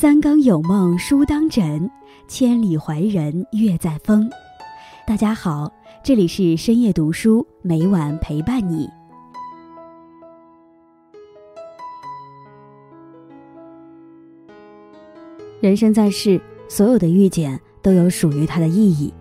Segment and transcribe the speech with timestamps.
[0.00, 1.90] 三更有梦书当枕，
[2.26, 4.30] 千里怀人月在风。
[5.06, 5.70] 大家好，
[6.02, 8.88] 这里是深夜读书，每晚陪伴你。
[15.60, 19.12] 人生在世，所有的遇见都有属于它的意义。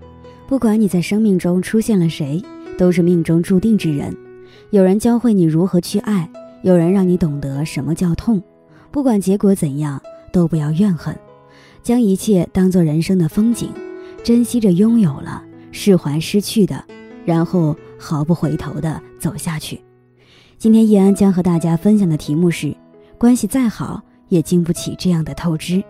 [0.48, 2.42] 不管你在生命中出现了谁，
[2.78, 4.16] 都是命中注定之人。
[4.70, 6.32] 有人教会你如何去爱，
[6.64, 8.42] 有人让你懂得什么叫痛。
[8.92, 11.18] 不管结果怎样，都不要怨恨，
[11.84, 13.70] 将一切当做人生的风景，
[14.24, 16.84] 珍惜着拥有了，释怀失去的，
[17.26, 19.80] 然后毫不回头的走下去。
[20.58, 22.76] 今天易安将和大家分享的题目是：
[23.18, 25.84] 关系再好，也经不起这样的透支。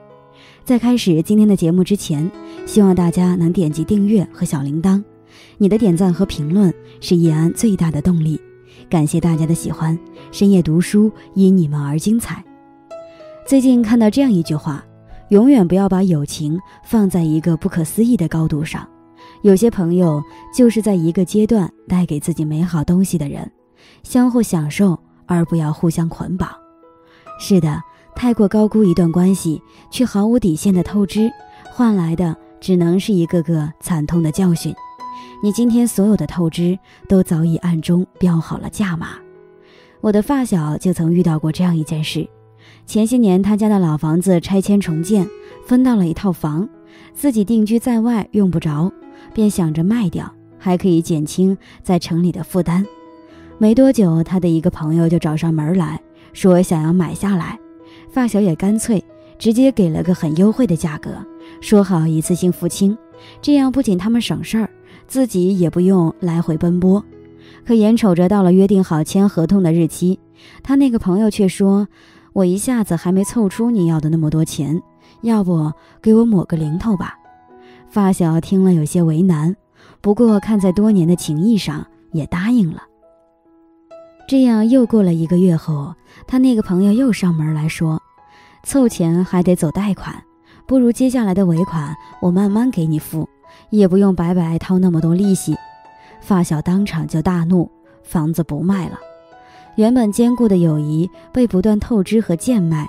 [0.64, 2.30] 在开始今天的节目之前，
[2.66, 5.04] 希望大家能点击订阅和小铃铛，
[5.58, 8.40] 你的点赞和评论是易安最大的动力。
[8.90, 9.98] 感谢大家的喜欢，
[10.32, 12.44] 深夜读书因你们而精彩。
[13.50, 14.86] 最近看到这样一句话：
[15.30, 18.88] 永远不要把友情放在一个不可思议的高度上。
[19.42, 23.52] 有些朋友就是在一个阶段带给自己美好东西的人，
[24.04, 26.48] 相互享受，而不要互相捆绑。
[27.40, 27.82] 是的。
[28.16, 31.32] 太过高估一段关系，却毫无底线的透支，
[31.72, 34.72] 换来的只能是一个个惨痛的教训。
[35.42, 36.78] 你今天所有的透支，
[37.08, 39.14] 都早已暗中标好了价码。
[40.02, 42.30] 我的发小就曾遇到过这样一件事：
[42.86, 45.28] 前些年他家的老房子拆迁重建，
[45.66, 46.68] 分到了一套房，
[47.14, 48.92] 自己定居在外用不着，
[49.34, 52.86] 便想着卖掉，还可以减轻在城里的负担。
[53.58, 56.00] 没多久，他的一个朋友就找上门来
[56.34, 57.60] 说想要买下来。
[58.10, 59.04] 发小也干脆
[59.38, 61.12] 直接给了个很优惠的价格，
[61.62, 62.98] 说好一次性付清，
[63.42, 64.70] 这样不仅他们省事儿，
[65.08, 67.04] 自己也不用来回奔波。
[67.66, 70.20] 可眼瞅着到了约定好签合同的日期，
[70.64, 71.88] 他那个朋友却说
[72.34, 74.82] ：“我一下子还没凑出你要的那么多钱，
[75.22, 75.72] 要不
[76.02, 77.16] 给我抹个零头吧？”
[77.90, 79.56] 发小听了有些为难，
[80.00, 82.84] 不过看在多年的情谊上，也答应了。
[84.28, 85.96] 这样又过了一个月后，
[86.28, 88.00] 他那个朋友又上门来说
[88.64, 90.24] ：“凑钱还得走贷款，
[90.68, 93.28] 不如接下来的尾款我慢慢给你付，
[93.72, 95.56] 也不用白白掏那么多利息。”
[96.22, 97.72] 发小当场就大怒，
[98.04, 99.00] 房子不卖了。
[99.80, 102.86] 原本坚固的友谊被不断透支和贱卖，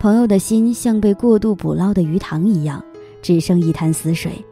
[0.00, 2.84] 朋友的心像被过度捕捞的鱼塘一样，
[3.22, 4.44] 只剩一潭死水。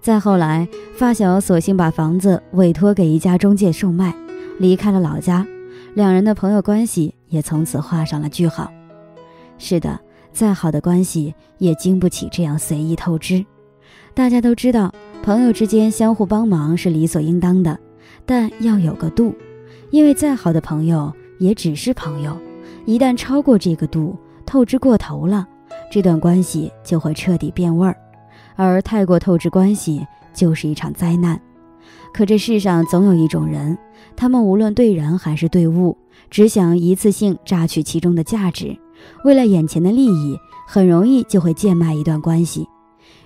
[0.00, 4.14] 再后来，发小索性把房子委托给一家中介售卖，
[4.58, 5.46] 离开了老家。
[5.92, 8.72] 两人的朋友关系也从此画上了句号。
[9.58, 10.00] 是的，
[10.32, 13.44] 再好的关系也经不起这样随意透支。
[14.14, 17.78] 大家都知道，朋友之间相互帮忙是理所应当的，
[18.24, 19.34] 但要有个度，
[19.90, 22.36] 因为再好的朋友也只是朋友，
[22.84, 25.46] 一旦超过这个度，透支过头了，
[25.90, 27.96] 这段关系就会彻底变味儿。
[28.56, 31.40] 而太过透支关系，就是一场灾难。
[32.12, 33.78] 可这世上总有一种人，
[34.16, 35.96] 他们无论对人还是对物，
[36.30, 38.76] 只想一次性榨取其中的价值，
[39.24, 42.66] 为了眼前的利益，很容易就会贱卖一段关系。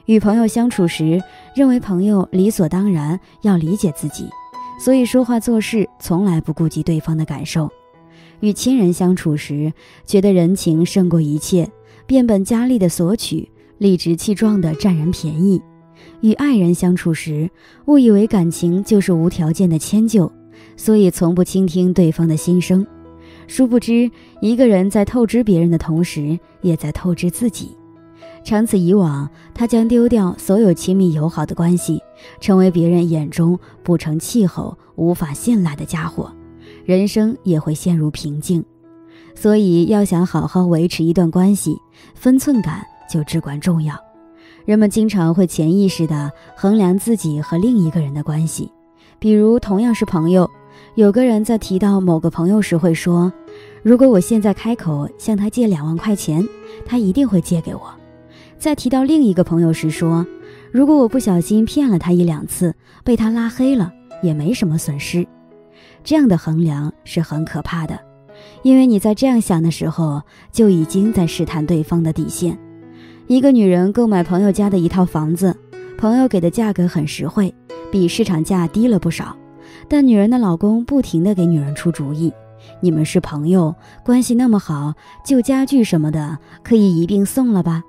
[0.06, 1.22] 与朋友相处时，
[1.54, 4.28] 认为朋友理所当然要理解自己，
[4.78, 7.68] 所以说话做事从来不顾及对方的感受；
[8.42, 9.72] 与亲人相处时，
[10.04, 11.70] 觉得人情胜过一切，
[12.06, 13.48] 变本加厉的索取，
[13.78, 15.62] 理直气壮的占人便宜。
[16.22, 17.48] 与爱人相处时，
[17.86, 20.30] 误以为感情就是无条件的迁就，
[20.76, 22.84] 所以从不倾听对方的心声。
[23.46, 24.10] 殊不知，
[24.40, 27.76] 一个人在透支别人的同时，也在透支自己。
[28.42, 32.00] 长此以往，他将丢掉所有亲密友好的关系，
[32.40, 36.32] 成为别人眼中不成气候、无法信赖的家伙，
[36.84, 38.64] 人生也会陷入瓶颈。
[39.34, 41.76] 所以，要想好好维持一段关系，
[42.14, 43.94] 分寸感就至关重要。
[44.64, 48.70] 人们经常会潜意识地衡量自己和另一个人的关系，
[49.18, 50.48] 比如同样是朋友，
[50.94, 53.32] 有个人在提到某个朋友时会说
[53.82, 56.46] ：“如果我现在开口向他借两万块钱，
[56.84, 57.82] 他一定会借给我。”
[58.56, 60.24] 在提到另一个朋友时说
[60.70, 63.90] ：“如果我不小心骗了他一两次，被他拉黑了，
[64.22, 65.26] 也没什么损失。”
[66.04, 67.98] 这样的衡量是很可怕的，
[68.62, 72.58] 因为你在这样想的时候，就已经在试探对方的底线。
[73.28, 75.56] 一个女人购买朋友家的一套房子，
[75.96, 77.54] 朋友给的价格很实惠，
[77.90, 79.36] 比市场价低了不少。
[79.88, 82.32] 但女人的老公不停的给女人出主意
[82.80, 83.74] ：“你们是朋友，
[84.04, 84.94] 关系那么好，
[85.24, 87.82] 旧家具什么的可以一并送了吧？”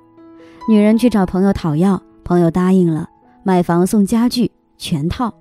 [0.69, 3.09] 女人去找朋友讨要，朋友答应了，
[3.43, 5.33] 买房送家具全套。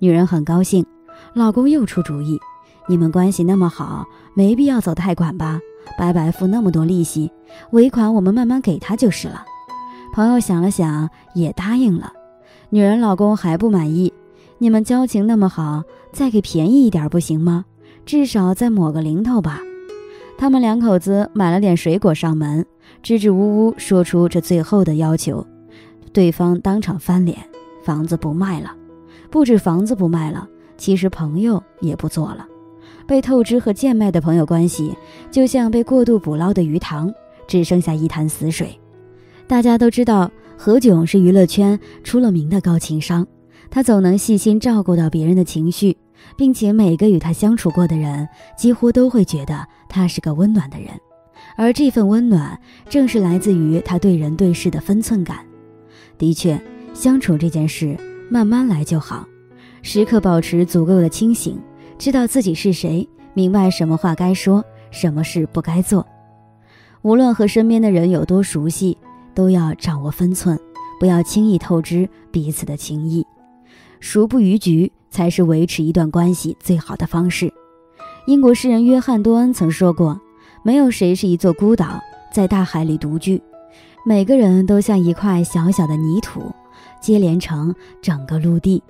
[0.00, 0.84] 女人很高兴，
[1.34, 2.40] 老公又出主意
[2.86, 5.58] ：“你们关系那么好，没必要走贷款吧？
[5.98, 7.30] 白白付那么多利息，
[7.72, 9.44] 尾款我们慢慢给他就是了。
[10.12, 12.12] 朋友想了想，也答应了。
[12.70, 14.12] 女人老公还不满意，
[14.58, 15.82] 你们交情那么好，
[16.12, 17.64] 再给便宜一点不行吗？
[18.06, 19.60] 至少再抹个零头吧。
[20.38, 22.64] 他们两口子买了点水果上门，
[23.02, 25.44] 支支吾吾说出这最后的要求，
[26.12, 27.36] 对方当场翻脸，
[27.82, 28.72] 房子不卖了。
[29.30, 32.46] 不止房子不卖了，其实朋友也不做了。
[33.06, 34.94] 被透支和贱卖的朋友关系，
[35.30, 37.12] 就像被过度捕捞的鱼塘，
[37.46, 38.78] 只剩下一潭死水。
[39.46, 43.26] 大家都知道，何炅是娱乐圈出了名的高情商，
[43.70, 45.96] 他总能细心照顾到别人的情绪，
[46.36, 50.88] 并且每个与他相处过的人，几乎都会觉得他是个温暖的人。
[51.56, 55.38] 而这份温暖，正是来自于他对人对事的分寸感。
[56.16, 56.58] 的确，
[56.94, 57.98] 相处这件事，
[58.30, 59.26] 慢慢来就好，
[59.86, 61.60] 时刻保持足够的清醒。
[61.98, 66.04] 知道自己是谁，明白什么话该说，什么事不该做。
[67.02, 68.96] 无论和身边的人有多熟悉，
[69.34, 70.58] 都要掌握分寸，
[70.98, 73.26] 不要轻易透支彼此的情谊。
[74.00, 77.52] 熟不逾矩才是维持一段关系最好的方式。
[78.26, 80.18] 英国诗人约翰多恩曾说过
[80.64, 82.00] ：“没有谁是一座孤岛，
[82.32, 83.40] 在大海里独居，
[84.06, 86.40] 每个人都像一块小小的泥土，
[87.02, 88.82] 接连成整个陆地。”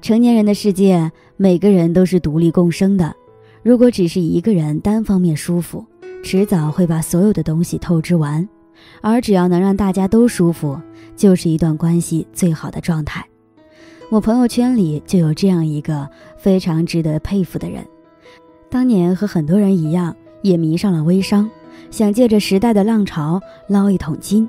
[0.00, 3.14] 成年人的世界，每个人都是独立共生的。
[3.62, 5.84] 如果只是一个人单方面舒服，
[6.22, 8.48] 迟早会把所有的东西透支完。
[9.02, 10.80] 而只要能让大家都舒服，
[11.16, 13.26] 就是一段关系最好的状态。
[14.08, 16.08] 我朋友圈里就有这样一个
[16.38, 17.84] 非常值得佩服的人，
[18.70, 21.50] 当年和很多人一样，也迷上了微商，
[21.90, 24.48] 想借着时代的浪潮捞一桶金。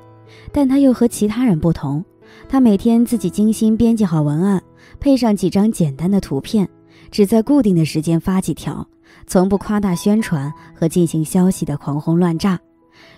[0.51, 2.05] 但他又和其他人不同，
[2.47, 4.61] 他每天自己精心编辑好文案。
[4.99, 6.67] 配上几张简单的图片，
[7.11, 8.85] 只在固定的时间发几条，
[9.27, 12.59] 从不夸大宣传和进行消息的狂轰乱炸。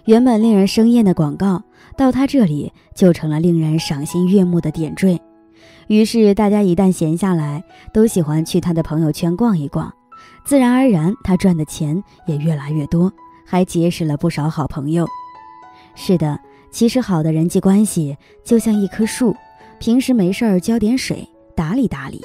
[0.06, 1.64] 原本令人生厌的广告，
[1.98, 5.20] 到他这里就成了令人赏心悦目的点缀。
[5.88, 9.92] 于是大家一旦闲下来，都喜欢去他的朋友圈逛一逛，
[10.44, 13.12] 自然而然他赚的钱也越来越多，
[13.46, 15.08] 还结识了不少好朋友。
[15.96, 16.40] 是的，
[16.72, 19.36] 其实好的人际关系就像一棵树，
[19.80, 21.28] 平时没事儿浇点水。
[21.54, 22.22] 打理打理，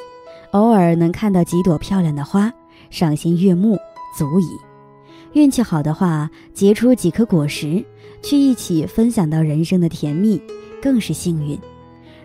[0.52, 2.50] 偶尔能看到几朵漂亮的花，
[2.90, 3.76] 赏心悦目
[4.16, 4.46] 足矣。
[5.32, 7.84] 运气好的话，结出几颗果实，
[8.22, 10.40] 去一起分享到人生的甜蜜，
[10.80, 11.58] 更是幸运。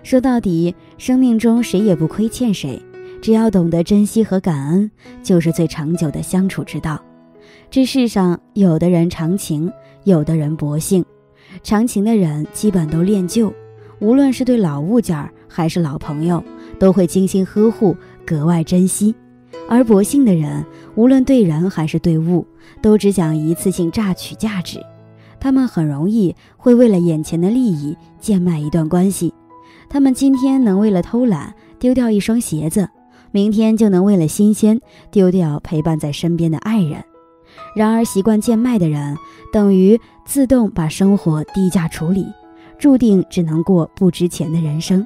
[0.04, 2.82] 说到底，生命中谁也不亏欠谁，
[3.22, 4.90] 只要懂得珍惜和感恩，
[5.22, 7.04] 就是最长久的相处之道。
[7.70, 9.70] 这世上，有的人长情，
[10.06, 11.04] 有的人薄幸。
[11.64, 13.54] 长情的人基本都恋旧，
[14.00, 16.44] 无论是对老物件还是老朋友。
[16.80, 17.96] 都会精心呵护，
[18.26, 19.14] 格外珍惜；
[19.70, 20.66] 而薄幸的人，
[20.96, 22.48] 无论对人还是对物，
[22.82, 24.80] 都只想一次性榨取价值。
[25.40, 29.32] 他们很容易会为了眼前的利益贱卖一段关系。
[29.90, 32.90] 他们今天能为了偷懒丢掉一双鞋子，
[33.30, 34.82] 明天就能为了新鲜
[35.12, 37.04] 丢掉陪伴在身边的爱人。
[37.76, 39.18] 然而，习惯贱卖的人，
[39.52, 42.26] 等于自动把生活低价处理，
[42.78, 45.06] 注定只能过不值钱的人生。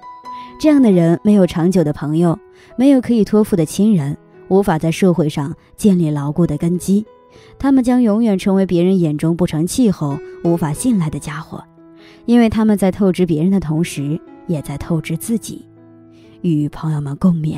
[0.60, 2.38] 这样的人没有长久的朋友，
[2.78, 4.18] 没有可以托付的亲人，
[4.48, 7.06] 无法在社会上建立牢固的根基。
[7.60, 11.64] 他们将永远成为别人眼中不成气候、无法信赖的家伙，
[12.26, 15.68] 因为他们在透支别人的同时，也在透支自己。
[16.42, 17.58] 与朋友们共勉。